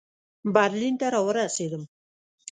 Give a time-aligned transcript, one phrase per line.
[0.53, 1.83] برلین ته را ورسېدم.